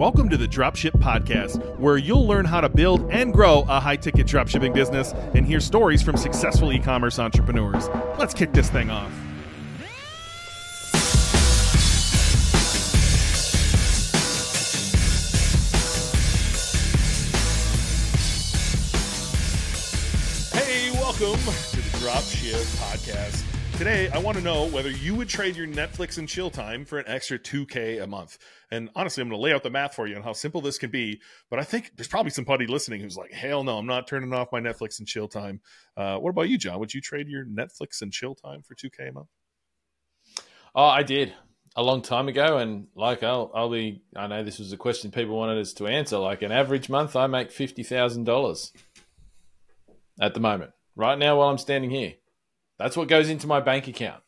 [0.00, 3.96] Welcome to the Dropship Podcast, where you'll learn how to build and grow a high
[3.96, 7.86] ticket dropshipping business and hear stories from successful e commerce entrepreneurs.
[8.18, 9.12] Let's kick this thing off.
[20.54, 21.38] Hey, welcome
[21.72, 23.49] to the Dropship Podcast.
[23.80, 26.98] Today, I want to know whether you would trade your Netflix and chill time for
[26.98, 28.36] an extra 2K a month.
[28.70, 30.76] And honestly, I'm going to lay out the math for you on how simple this
[30.76, 31.18] can be.
[31.48, 34.52] But I think there's probably somebody listening who's like, hell no, I'm not turning off
[34.52, 35.62] my Netflix and chill time.
[35.96, 36.78] Uh, what about you, Jon?
[36.78, 39.28] Would you trade your Netflix and chill time for 2K a month?
[40.74, 41.32] Oh, I did
[41.74, 42.58] a long time ago.
[42.58, 45.86] And like, I'll, I'll be, I know this was a question people wanted us to
[45.86, 46.18] answer.
[46.18, 48.72] Like, an average month, I make $50,000
[50.20, 52.12] at the moment, right now, while I'm standing here.
[52.80, 54.22] That's what goes into my bank account,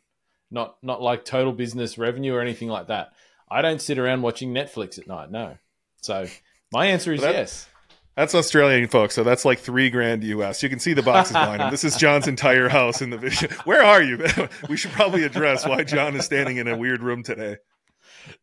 [0.51, 3.13] not not like total business revenue or anything like that.
[3.51, 5.31] I don't sit around watching Netflix at night.
[5.31, 5.57] No.
[6.03, 6.27] So
[6.71, 7.67] my answer is that, yes.
[8.15, 9.15] That's Australian, folks.
[9.15, 10.63] So that's like three grand US.
[10.63, 11.71] You can see the boxes behind him.
[11.71, 13.49] This is Jon's entire house in the video.
[13.65, 14.23] Where are you?
[14.69, 17.57] we should probably address why Jon is standing in a weird room today.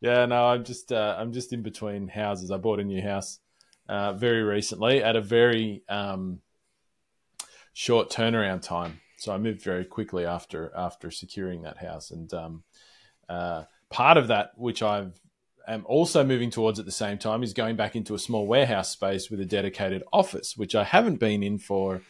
[0.02, 2.50] Yeah, no, I'm just uh, I'm just in between houses.
[2.50, 3.38] I bought a new house
[3.88, 6.40] uh, very recently at a very um,
[7.74, 9.02] short turnaround time.
[9.20, 12.64] So I moved very quickly after after securing that house, and um,
[13.28, 15.08] uh, part of that, which I
[15.68, 18.90] am also moving towards at the same time, is going back into a small warehouse
[18.90, 22.02] space with a dedicated office, which I haven't been in for,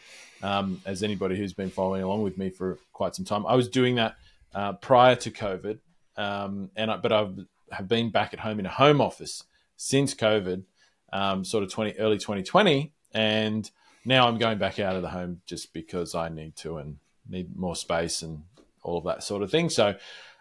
[0.44, 3.44] um, as anybody who's been following along with me for quite some time.
[3.48, 4.16] I was doing that
[4.54, 5.80] uh, prior to COVID,
[6.16, 7.28] um, and I, but I
[7.72, 9.44] have been back at home in a home office
[9.78, 10.64] since COVID,
[11.12, 13.70] um, sort of twenty early 2020, and
[14.10, 16.98] now I'm going back out of the home just because I need to and
[17.30, 18.44] need more space and
[18.82, 19.70] all of that sort of thing.
[19.70, 19.96] So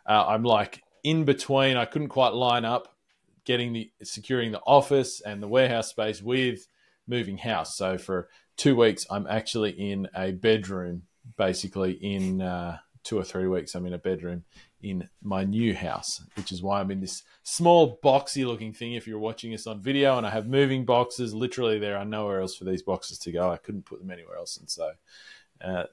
[0.06, 1.77] uh, I'm like in between.
[1.77, 2.96] I couldn't quite line up
[3.44, 6.66] getting the securing the office and the warehouse space with
[7.06, 7.77] moving house.
[7.77, 11.02] So for two weeks, I'm actually in a bedroom.
[11.36, 14.45] Basically, in uh, two or three weeks, I'm in a bedroom
[14.83, 18.94] in my new house, which is why I'm in this small boxy looking thing.
[18.94, 22.40] If you're watching us on video, and I have moving boxes, literally there are nowhere
[22.40, 23.50] else for these boxes to go.
[23.50, 24.90] I couldn't put them anywhere else, and so
[25.61, 25.84] uh,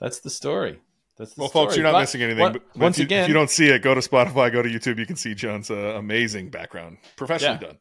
[0.00, 0.80] that's the story.
[1.16, 1.66] That's the well, story.
[1.66, 2.52] folks, you're not but, missing anything.
[2.52, 4.62] But, but once if you, again, if you don't see it, go to Spotify, go
[4.62, 4.98] to YouTube.
[4.98, 7.68] You can see Jon's uh, amazing background, professionally yeah.
[7.68, 7.78] done.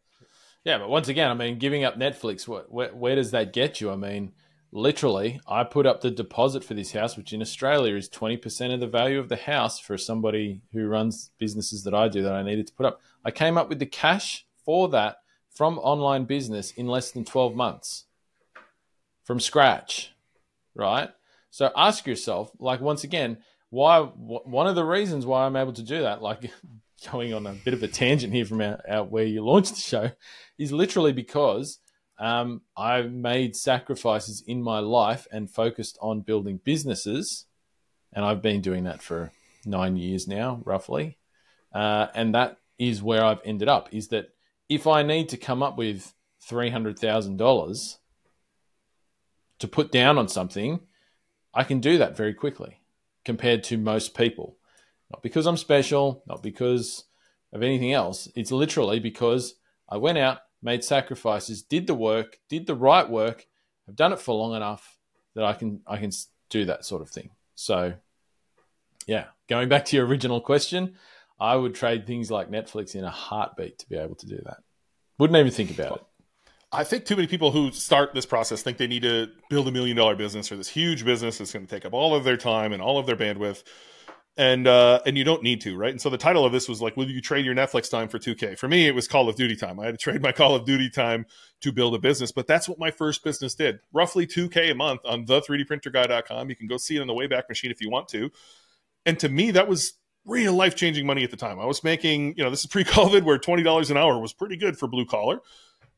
[0.63, 3.81] Yeah, but once again, I mean, giving up Netflix, what, where, where does that get
[3.81, 3.91] you?
[3.91, 4.31] I mean,
[4.73, 8.79] literally, I put up the deposit for this house, which in Australia is 20% of
[8.79, 12.43] the value of the house for somebody who runs businesses that I do that I
[12.43, 12.99] needed to put up.
[13.23, 15.17] I came up with the cash for that
[15.53, 18.05] from online business in less than 12 months
[19.23, 20.11] from scratch,
[20.73, 21.09] right?
[21.51, 23.37] So ask yourself, like, once again,
[23.69, 26.51] why, one of the reasons why I'm able to do that, like,
[27.11, 29.81] going on a bit of a tangent here from out, out where you launched the
[29.81, 30.11] show,
[30.57, 31.79] is literally because
[32.19, 37.45] um, I've made sacrifices in my life and focused on building businesses.
[38.11, 39.31] And I've been doing that for
[39.65, 41.17] nine years now, roughly.
[41.73, 44.29] Uh, and that is where I've ended up is that
[44.69, 46.13] if I need to come up with
[46.49, 47.97] $300,000
[49.59, 50.81] to put down on something,
[51.53, 52.81] I can do that very quickly
[53.23, 54.57] compared to most people.
[55.11, 57.05] Not because I'm special, not because
[57.51, 58.27] of anything else.
[58.35, 59.55] It's literally because
[59.87, 63.45] I went out, made sacrifices, did the work, did the right work.
[63.87, 64.97] I've done it for long enough
[65.35, 66.11] that I can I can
[66.49, 67.31] do that sort of thing.
[67.55, 67.93] So,
[69.05, 70.95] yeah, going back to your original question,
[71.39, 74.57] I would trade things like Netflix in a heartbeat to be able to do that.
[75.17, 76.03] Wouldn't even think about it.
[76.71, 79.71] I think too many people who start this process think they need to build a
[79.71, 82.37] million dollar business or this huge business that's going to take up all of their
[82.37, 83.63] time and all of their bandwidth.
[84.35, 85.91] And uh, and you don't need to, right?
[85.91, 88.17] And so the title of this was like, "Will you trade your Netflix time for
[88.17, 89.79] 2K?" For me, it was Call of Duty time.
[89.79, 91.27] I had to trade my Call of Duty time
[91.61, 93.79] to build a business, but that's what my first business did.
[93.93, 96.49] Roughly 2K a month on the 3dprinterguy.com.
[96.49, 98.31] You can go see it on the Wayback Machine if you want to.
[99.05, 99.93] And to me, that was
[100.25, 101.59] real life changing money at the time.
[101.59, 104.57] I was making, you know, this is pre COVID where $20 an hour was pretty
[104.57, 105.41] good for blue collar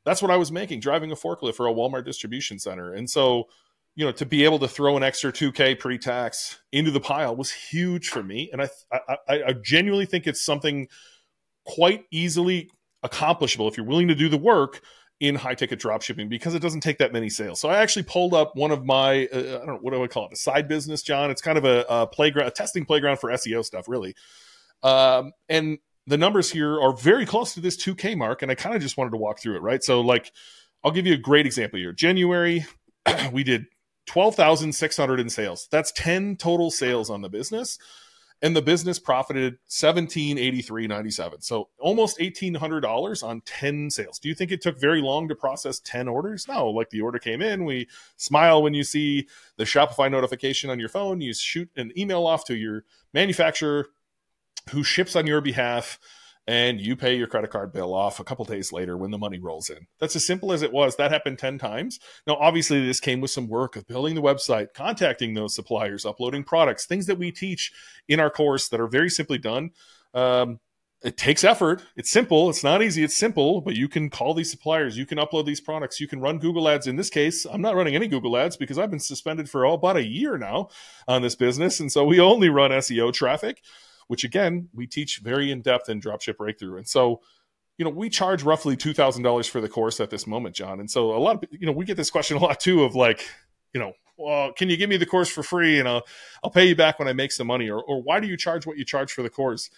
[0.05, 2.93] that's what I was making driving a forklift for a Walmart distribution center.
[2.93, 3.49] And so,
[3.95, 7.35] you know, to be able to throw an extra 2K pre tax into the pile
[7.35, 8.49] was huge for me.
[8.51, 10.87] And I, I, I genuinely think it's something
[11.65, 12.69] quite easily
[13.03, 14.81] accomplishable if you're willing to do the work
[15.21, 17.59] in high ticket drop shipping because it doesn't take that many sales.
[17.59, 20.07] So I actually pulled up one of my, uh, I don't know, what do I
[20.07, 20.33] call it?
[20.33, 21.31] A side business, Jon.
[21.31, 24.13] It's kind of a, a playground, a testing playground for SEO stuff, really.
[24.83, 28.75] Um, and the numbers here are very close to this 2K mark, and I kind
[28.75, 29.81] of just wanted to walk through it, right?
[29.81, 30.31] So, like,
[30.83, 31.93] I'll give you a great example here.
[31.93, 32.65] January,
[33.31, 33.65] we did
[34.05, 35.67] 12,600 in sales.
[35.71, 37.77] That's 10 total sales on the business.
[38.41, 44.19] and the business profited 1783.97 so almost $1800 on 10 sales.
[44.19, 46.47] Do you think it took very long to process 10 orders?
[46.47, 47.87] No like the order came in we
[48.17, 51.21] smile when you see the shopify notification on your phone.
[51.21, 53.87] You shoot an email off to your manufacturer
[54.71, 55.97] who ships on your behalf
[56.47, 59.39] and you pay your credit card bill off a couple days later when the money
[59.39, 59.87] rolls in.
[59.99, 60.95] That's as simple as it was.
[60.95, 61.99] That happened 10 times.
[62.27, 66.43] Now, obviously, this came with some work of building the website, contacting those suppliers, uploading
[66.43, 67.71] products, things that we teach
[68.07, 69.71] in our course that are very simply done.
[70.13, 70.59] Um,
[71.03, 71.83] it takes effort.
[71.95, 72.49] It's simple.
[72.49, 73.03] It's not easy.
[73.03, 74.97] It's simple, but you can call these suppliers.
[74.97, 75.99] You can upload these products.
[75.99, 76.87] You can run Google ads.
[76.87, 79.73] In this case, I'm not running any Google ads because I've been suspended for oh,
[79.73, 80.69] about a year now
[81.07, 81.79] on this business.
[81.79, 83.61] And so we only run SEO traffic
[84.07, 86.77] which again, we teach very in depth in Dropship Breakthrough.
[86.77, 87.21] And so,
[87.77, 90.79] you know, we charge roughly $2,000 for the course at this moment, Jon.
[90.79, 92.95] And so a lot of, you know, we get this question a lot too of
[92.95, 93.27] like,
[93.73, 96.03] you know, well, can you give me the course for free and I'll,
[96.43, 97.69] I'll pay you back when I make some money?
[97.69, 99.69] Or, or why do you charge what you charge for the course?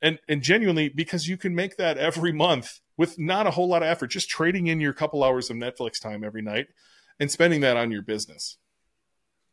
[0.00, 3.82] And, and genuinely, because you can make that every month with not a whole lot
[3.82, 6.66] of effort, just trading in your couple hours of Netflix time every night
[7.18, 8.58] and spending that on your business.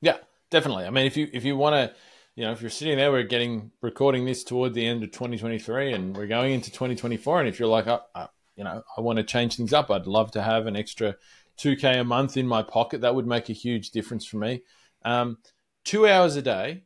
[0.01, 0.17] Yeah,
[0.49, 0.85] definitely.
[0.85, 1.95] I mean, if you, if you want to,
[2.41, 5.93] you know, if you're sitting there, we're getting recording this toward the end of 2023
[5.93, 7.41] and we're going into 2024.
[7.41, 10.07] And if you're like, uh, uh, you know, I want to change things up, I'd
[10.07, 11.17] love to have an extra
[11.59, 13.01] 2K a month in my pocket.
[13.01, 14.63] That would make a huge difference for me.
[15.05, 15.38] Um,
[15.85, 16.81] two hours a day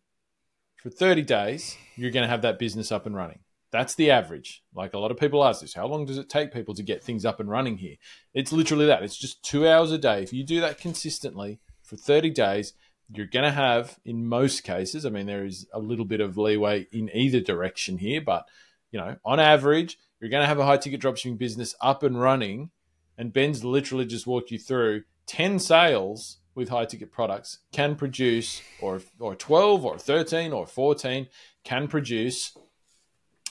[0.75, 3.39] for 30 days, you're going to have that business up and running.
[3.71, 4.61] That's the average.
[4.73, 7.01] Like a lot of people ask this, how long does it take people to get
[7.01, 7.95] things up and running here?
[8.33, 9.03] It's literally that.
[9.03, 10.21] It's just two hours a day.
[10.21, 12.73] If you do that consistently for 30 days,
[13.13, 16.37] you're going to have, in most cases, I mean, there is a little bit of
[16.37, 18.47] leeway in either direction here, but
[18.91, 22.19] you know, on average, you're going to have a high ticket dropshipping business up and
[22.19, 22.71] running.
[23.17, 28.61] And Ben's literally just walked you through 10 sales with high ticket products can produce,
[28.79, 31.27] or, or 12 or 13 or 14
[31.65, 32.57] can produce,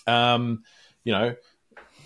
[0.06, 0.62] um,
[1.04, 1.34] you know,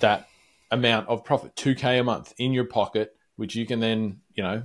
[0.00, 0.28] that
[0.70, 4.62] amount of profit, 2K a month in your pocket, which you can then, you know,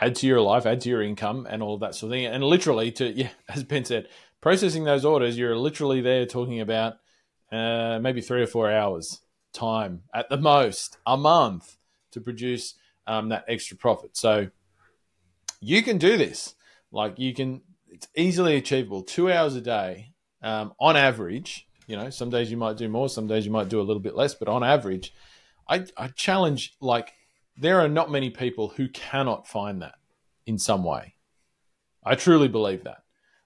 [0.00, 2.26] add to your life, add to your income, and all that sort of thing.
[2.26, 4.08] And literally, to yeah, as Ben said,
[4.40, 6.94] processing those orders, you're literally there talking about
[7.50, 9.20] uh, maybe three or four hours
[9.52, 11.76] time at the most a month
[12.10, 12.74] to produce
[13.06, 14.16] um, that extra profit.
[14.16, 14.48] So
[15.60, 16.54] you can do this.
[16.90, 19.02] Like you can, it's easily achievable.
[19.02, 20.12] Two hours a day
[20.42, 21.66] um, on average.
[21.86, 24.00] You know, some days you might do more, some days you might do a little
[24.00, 25.12] bit less, but on average,
[25.68, 27.12] I, I challenge like
[27.56, 29.94] there are not many people who cannot find that
[30.46, 31.14] in some way.
[32.04, 33.02] I truly believe that.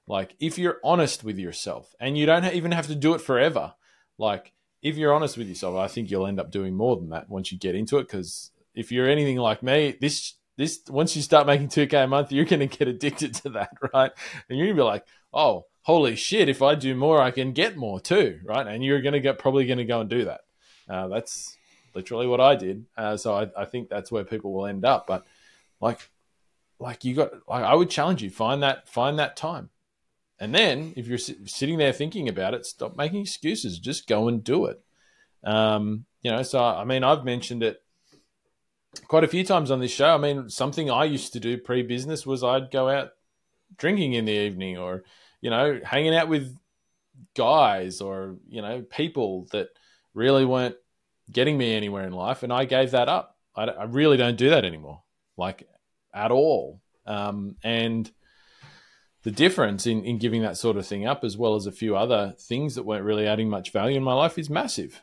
[0.09, 3.75] Like, if you're honest with yourself, and you don't even have to do it forever,
[4.19, 7.29] like, if you're honest with yourself, I think you'll end up doing more than that
[7.29, 8.05] once you get into it.
[8.05, 12.33] Because if you're anything like me, this this once you start making 2k a month
[12.33, 14.11] you're going to get addicted to that right
[14.49, 17.53] and you're going to be like oh holy shit if i do more i can
[17.53, 20.25] get more too right and you're going to get probably going to go and do
[20.25, 20.41] that
[20.89, 21.56] uh, that's
[21.97, 22.85] literally what I did.
[22.97, 25.07] Uh, so I, I, think that's where people will end up.
[25.07, 25.25] But
[25.81, 26.11] like,
[26.79, 29.71] like you got, like I would challenge you find that find that time,
[30.39, 33.79] and then if you're sitting there thinking about it, stop making excuses.
[33.79, 34.81] Just go and do it.
[35.43, 37.83] Um, you know, so I mean, I've mentioned it
[39.09, 40.15] quite a few times on this show.
[40.15, 43.11] I mean, something I used to do pre-business was I'd go out
[43.79, 45.05] drinking in the evening, or
[45.41, 46.55] you know, hanging out with
[47.35, 49.69] guys or you know people that
[50.13, 50.77] really weren't
[51.31, 53.37] getting me anywhere in life, and I gave that up.
[53.55, 55.03] I, I really don't do that anymore,
[55.37, 55.69] like
[56.15, 56.81] at all.
[57.07, 58.11] Um, and
[59.23, 61.97] the difference in, in giving that sort of thing up, as well as a few
[61.97, 65.03] other things that weren't really adding much value in my life, is massive.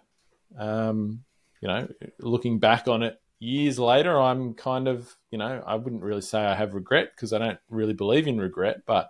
[0.57, 1.23] Um,
[1.61, 1.87] you know,
[2.19, 6.39] looking back on it years later, I'm kind of, you know, I wouldn't really say
[6.39, 9.09] I have regret because I don't really believe in regret, but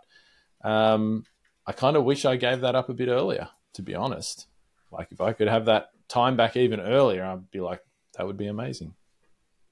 [0.63, 1.25] um,
[1.67, 4.48] I kind of wish I gave that up a bit earlier, to be honest.
[4.93, 7.81] Like if I could have that time back even earlier, I'd be like,
[8.17, 8.93] that would be amazing.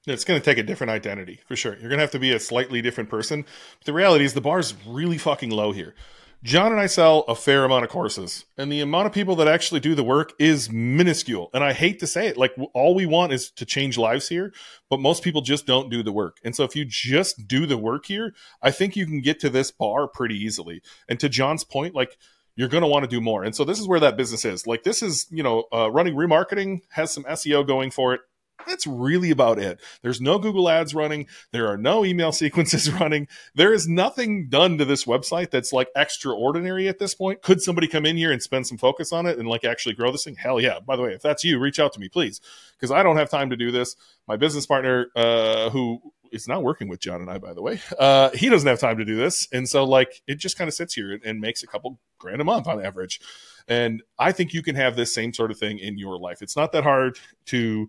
[0.06, 1.74] It's going to take a different identity for sure.
[1.74, 3.42] You're going to have to be a slightly different person.
[3.78, 5.94] But the reality is, the bar is really fucking low here.
[6.42, 9.46] Jon and I sell a fair amount of courses, and the amount of people that
[9.46, 11.50] actually do the work is minuscule.
[11.54, 14.52] And I hate to say it, like all we want is to change lives here,
[14.90, 16.38] but most people just don't do the work.
[16.42, 19.50] And so if you just do the work here, I think you can get to
[19.50, 20.82] this bar pretty easily.
[21.08, 22.18] And to Jon's point, like
[22.56, 23.44] you're going to want to do more.
[23.44, 24.66] And so this is where that business is.
[24.66, 28.20] Like this is, you know, uh, running remarketing has some SEO going for it.
[28.66, 29.80] That's really about it.
[30.02, 31.26] There's no Google ads running.
[31.50, 33.28] There are no email sequences running.
[33.54, 37.42] There is nothing done to this website that's like extraordinary at this point.
[37.42, 40.12] Could somebody come in here and spend some focus on it and like actually grow
[40.12, 40.36] this thing?
[40.36, 40.78] Hell yeah.
[40.80, 42.40] By the way, if that's you, reach out to me, please,
[42.76, 43.96] because I don't have time to do this.
[44.28, 46.00] My business partner, uh, who
[46.32, 47.80] is not working with Jon and I, by the way.
[47.98, 50.74] Uh, he doesn't have time to do this, and so like it just kind of
[50.74, 53.20] sits here and, and makes a couple grand a month on average.
[53.68, 56.42] And I think you can have this same sort of thing in your life.
[56.42, 57.88] It's not that hard to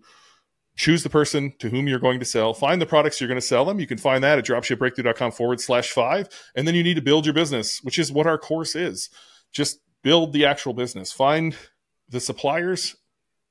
[0.76, 3.46] choose the person to whom you're going to sell, find the products you're going to
[3.46, 3.78] sell them.
[3.78, 6.28] You can find that at dropshipbreakthrough.com forward slash five.
[6.54, 9.08] And then you need to build your business, which is what our course is.
[9.52, 11.56] Just build the actual business, find
[12.08, 12.96] the suppliers,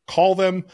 [0.07, 0.65] call them,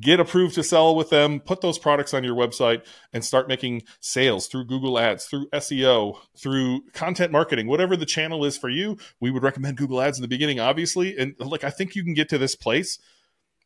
[0.00, 3.82] get approved to sell with them, put those products on your website, and start making
[4.00, 8.98] sales through Google Ads, through SEO, through content marketing, whatever the channel is for you.
[9.20, 11.16] We would recommend Google Ads in the beginning, obviously.
[11.16, 12.98] And like, I think you can get to this place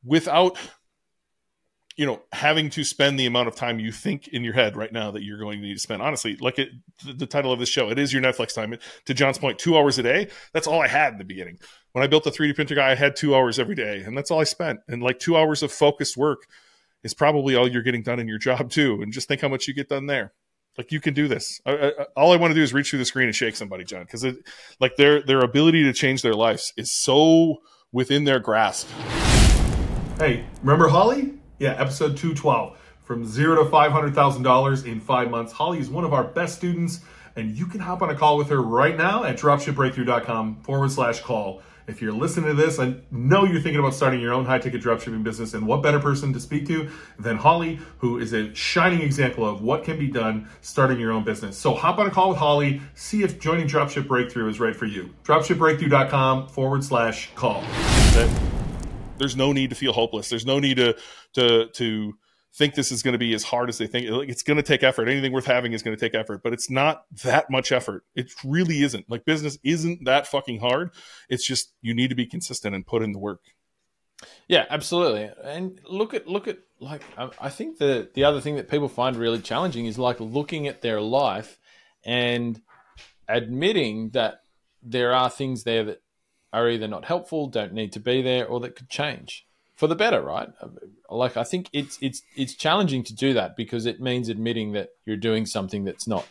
[0.04, 0.58] without
[1.96, 4.92] you know having to spend the amount of time you think in your head right
[4.92, 6.70] now that you're going to need to spend honestly like it
[7.04, 8.74] the, title of this show it is your netflix time
[9.04, 11.58] to jon's point two hours a day that's all i had in the beginning
[11.92, 14.30] when i built the 3d printer guy i had two hours every day and that's
[14.30, 14.80] all i spent.
[14.88, 16.46] And like two hours of focused work
[17.02, 19.00] is probably all you're getting done in your job too.
[19.02, 20.32] And just think how much you get done there.
[20.78, 21.60] Like you can do this.
[21.66, 23.84] I, I, all i want to do is reach through the screen and shake somebody
[23.84, 24.24] jon because
[24.80, 27.58] like their their ability to change their lives is so
[27.92, 28.88] within their grasp.
[30.18, 31.34] Hey remember holly?
[31.58, 32.78] Yeah, episode 212.
[33.04, 35.52] From zero to $500,000 in five months.
[35.52, 37.00] Holly is one of our best students,
[37.36, 41.20] and you can hop on a call with her right now at dropshipbreakthrough.com forward slash
[41.20, 41.62] call.
[41.88, 44.80] If you're listening to this, I know you're thinking about starting your own high ticket
[44.80, 49.00] dropshipping business, and what better person to speak to than Holly, who is a shining
[49.00, 51.58] example of what can be done starting your own business.
[51.58, 54.86] So hop on a call with Holly, see if joining Dropship Breakthrough is right for
[54.86, 55.10] you.
[55.24, 57.64] Dropshipbreakthrough.com forward slash call
[59.22, 60.28] there's no need to feel hopeless.
[60.28, 60.96] There's no need to
[61.34, 62.18] to to
[62.54, 64.06] think this is going to be as hard as they think.
[64.28, 65.08] It's going to take effort.
[65.08, 68.04] Anything worth having is going to take effort, but it's not that much effort.
[68.14, 69.08] It really isn't.
[69.08, 70.90] Like business isn't that fucking hard.
[71.28, 73.40] It's just you need to be consistent and put in the work.
[74.48, 75.30] Yeah, absolutely.
[75.42, 79.16] And look at look at like I think the the other thing that people find
[79.16, 81.58] really challenging is like looking at their life
[82.04, 82.60] and
[83.28, 84.42] admitting that
[84.82, 86.02] there are things there that
[86.52, 89.94] are either not helpful, don't need to be there, or that could change for the
[89.94, 90.48] better, right?
[91.08, 94.90] Like I think it's it's it's challenging to do that because it means admitting that
[95.04, 96.26] you're doing something that's not,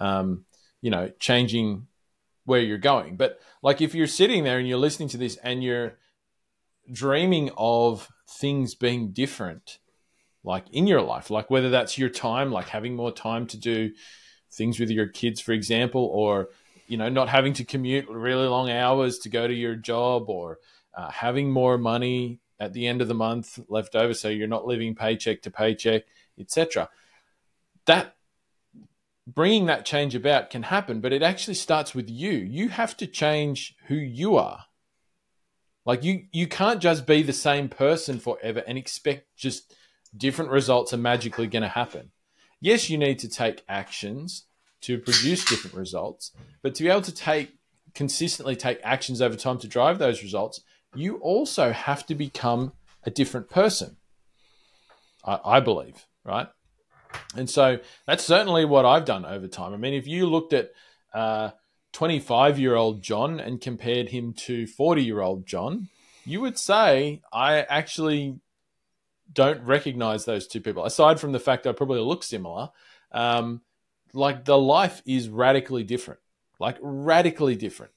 [0.00, 0.44] um,
[0.80, 1.86] you know, changing
[2.44, 3.16] where you're going.
[3.16, 5.98] But like if you're sitting there and you're listening to this and you're
[6.90, 9.78] dreaming of things being different,
[10.44, 13.92] like in your life, like whether that's your time, like having more time to do
[14.50, 16.48] things with your kids, for example, or
[16.86, 20.58] you know, not having to commute really long hours to go to your job or
[20.96, 24.66] uh, having more money at the end of the month left over so you're not
[24.66, 26.04] living paycheck to paycheck,
[26.38, 26.88] etc.
[27.86, 28.16] That
[29.26, 32.30] bringing that change about can happen, but it actually starts with you.
[32.30, 34.64] You have to change who you are.
[35.84, 39.74] Like you you can't just be the same person forever and expect just
[40.16, 42.10] different results are magically going to happen.
[42.60, 44.44] Yes, you need to take actions
[44.82, 46.32] to produce different results.
[46.62, 47.58] But to be able to take
[47.94, 50.60] consistently take actions over time to drive those results,
[50.98, 52.72] you also have to become
[53.04, 53.96] a different person.
[55.24, 56.48] I, I believe, right?
[57.36, 59.72] And so that's certainly what I've done over time.
[59.72, 60.72] I mean, if you looked at
[61.92, 65.88] 25 uh, year old Jon and compared him to 40 year old Jon,
[66.24, 68.40] you would say I actually
[69.32, 70.84] don't recognize those two people.
[70.84, 72.70] Aside from the fact that I probably look similar,
[73.12, 73.62] um,
[74.12, 76.20] like the life is radically different,
[76.58, 77.92] like radically different.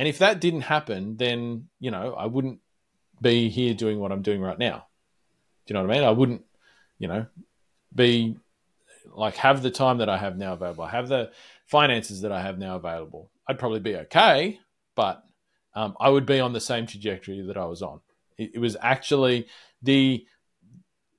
[0.00, 2.60] And if that didn't happen, then, you know, I wouldn't
[3.20, 4.86] be here doing what I'm doing right now.
[5.66, 6.08] Do you know what I mean?
[6.08, 6.42] I wouldn't,
[6.98, 7.26] you know,
[7.94, 8.38] be
[9.14, 11.32] like have the time that I have now available, have the
[11.66, 13.30] finances that I have now available.
[13.46, 14.58] I'd probably be okay,
[14.94, 15.22] but
[15.74, 18.00] um, I would be on the same trajectory that I was on.
[18.38, 19.48] It, it was actually
[19.82, 20.24] the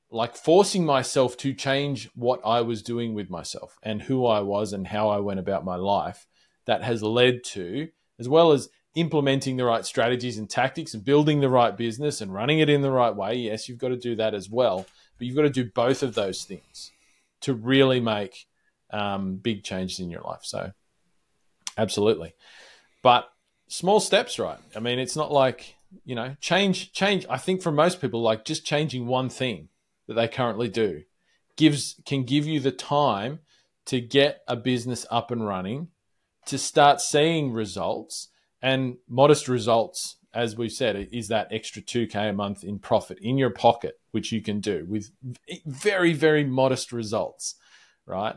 [0.09, 4.73] like forcing myself to change what I was doing with myself and who I was
[4.73, 6.25] and how I went about my life
[6.65, 7.89] that has led to,
[8.21, 12.31] as well as implementing the right strategies and tactics and building the right business and
[12.31, 13.33] running it in the right way.
[13.35, 14.85] Yes, you've got to do that as well,
[15.17, 16.91] but you've got to do both of those things
[17.41, 18.45] to really make
[18.91, 20.41] um, big changes in your life.
[20.43, 20.71] So,
[21.77, 22.35] absolutely.
[23.01, 23.27] But
[23.67, 24.59] small steps, right?
[24.75, 25.75] I mean, it's not like,
[26.05, 27.25] you know, change, change.
[27.27, 29.69] I think for most people, like just changing one thing
[30.07, 31.03] that they currently do
[31.55, 33.39] gives can give you the time
[33.85, 35.87] to get a business up and running
[36.51, 38.27] to start seeing results
[38.61, 43.37] and modest results as we've said is that extra 2k a month in profit in
[43.37, 45.11] your pocket which you can do with
[45.65, 47.55] very very modest results
[48.05, 48.35] right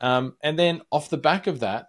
[0.00, 1.88] um, and then off the back of that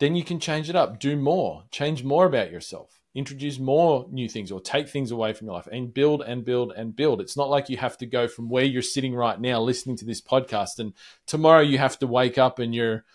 [0.00, 4.28] then you can change it up do more change more about yourself introduce more new
[4.28, 7.18] things or take things away from your life and build and build and build.
[7.18, 10.04] It's not like you have to go from where you're sitting right now listening to
[10.04, 10.92] this podcast and
[11.26, 13.06] tomorrow you have to wake up and you're,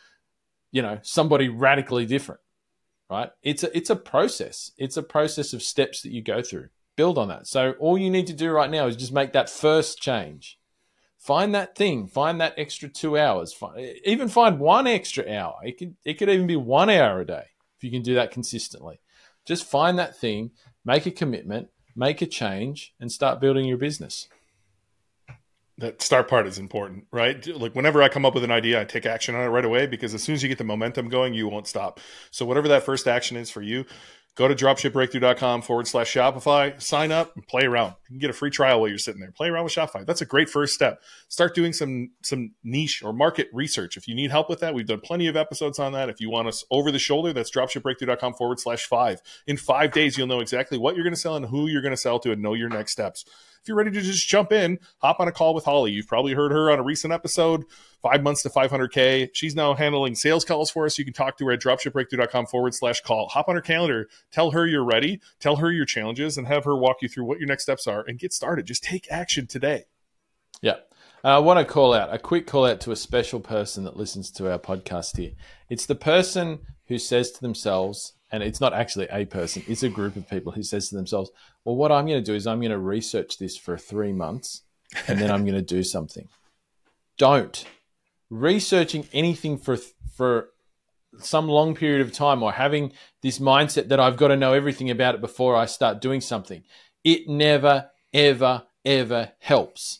[0.71, 2.41] you know, somebody radically different,
[3.09, 3.29] right?
[3.43, 4.71] It's a, it's a process.
[4.77, 6.69] It's a process of steps that you go through.
[6.95, 7.47] Build on that.
[7.47, 10.59] So all you need to do right now is just make that first change.
[11.17, 12.07] Find that thing.
[12.07, 13.53] Find that extra two hours.
[13.53, 15.55] Find, even find one extra hour.
[15.63, 17.45] It could it could even be one hour a day
[17.77, 18.99] if you can do that consistently
[19.45, 20.51] just find that thing,
[20.85, 24.27] make a commitment, make a change, and start building your business.
[25.81, 27.45] That start part is important, right?
[27.47, 29.87] Like whenever I come up with an idea, I take action on it right away
[29.87, 31.99] because as soon as you get the momentum going, you won't stop.
[32.29, 33.85] So whatever that first action is for you,
[34.35, 37.95] Go to dropshipbreakthrough.com forward slash Shopify, sign up and play around.
[38.07, 39.31] You can get a free trial while you're sitting there.
[39.31, 40.05] Play around with Shopify.
[40.05, 41.01] That's a great first step.
[41.27, 43.97] Start doing some some niche or market research.
[43.97, 46.07] If you need help with that, we've done plenty of episodes on that.
[46.07, 49.21] If you want us over the shoulder, that's dropshipbreakthrough.com forward slash five.
[49.47, 51.91] In five days, you'll know exactly what you're going to sell and who you're going
[51.91, 53.25] to sell to and know your next steps.
[53.61, 55.91] If you're ready to just jump in, hop on a call with Holly.
[55.91, 57.63] You've probably heard her on a recent episode
[58.01, 59.29] five months to 500K.
[59.33, 60.97] She's now handling sales calls for us.
[60.97, 63.27] You can talk to her at dropshipbreakthrough.com forward slash call.
[63.29, 66.75] Hop on her calendar, tell her you're ready, tell her your challenges, and have her
[66.75, 68.65] walk you through what your next steps are and get started.
[68.65, 69.85] Just take action today.
[70.63, 70.77] Yeah.
[71.23, 74.31] I want to call out a quick call out to a special person that listens
[74.31, 75.33] to our podcast here.
[75.69, 79.89] It's the person who says to themselves, and it's not actually a person, it's a
[79.89, 81.31] group of people who says to themselves,
[81.65, 84.61] Well, what I'm going to do is I'm going to research this for three months
[85.07, 86.27] and then I'm going to do something.
[87.17, 87.65] Don't
[88.31, 89.77] researching anything for
[90.15, 90.49] for
[91.19, 94.89] some long period of time or having this mindset that I've got to know everything
[94.89, 96.63] about it before I start doing something.
[97.03, 99.99] It never, ever, ever helps.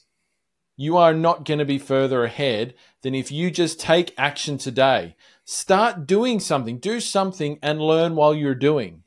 [0.77, 5.15] You are not going to be further ahead than if you just take action today.
[5.53, 9.03] Start doing something, do something, and learn while you're doing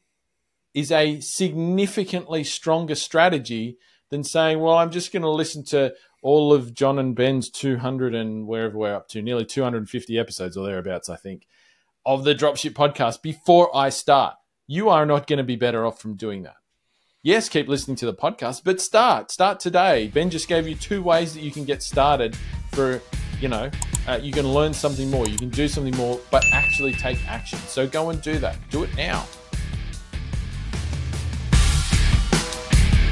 [0.75, 3.79] is a significantly stronger strategy
[4.11, 8.15] than saying, well, I'm just going to listen to all of Jon and Ben's 200
[8.15, 11.47] and wherever we're up to, nearly 250 episodes or thereabouts, I think,
[12.05, 14.35] of the Dropship podcast before I start.
[14.67, 16.57] You are not going to be better off from doing that.
[17.23, 19.31] Yes, keep listening to the podcast, but start.
[19.31, 20.09] Start today.
[20.09, 22.37] Ben just gave you two ways that you can get started
[22.73, 23.01] for,
[23.45, 23.71] you know,
[24.09, 27.59] uh, you can learn something more, you can do something more, but actually take action.
[27.59, 28.57] So go and do that.
[28.71, 29.27] Do it now.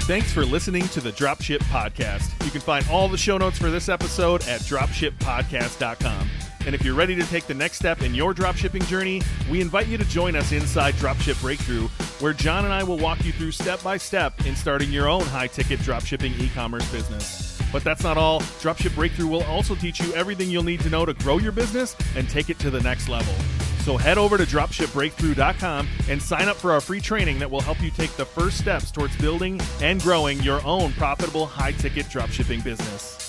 [0.09, 2.45] Thanks for listening to the Dropship Podcast.
[2.47, 6.31] You can find all the show notes for this episode at dropshippodcast.com.
[6.65, 9.87] And if you're ready to take the next step in your dropshipping journey, we invite
[9.87, 11.89] you to join us inside Dropship Breakthrough,
[12.21, 15.25] where Jon and I will walk you through step by step in starting your own
[15.25, 17.52] high ticket dropshipping e commerce business.
[17.73, 18.41] But that's not all.
[18.61, 21.97] Dropship Breakthrough will also teach you everything you'll need to know to grow your business
[22.17, 23.35] and take it to the next level.
[23.81, 27.83] So head over to dropshipbreakthrough.com and sign up for our free training that will help
[27.83, 32.63] you take the first steps towards building and growing your own profitable high ticket dropshipping
[32.63, 33.22] business.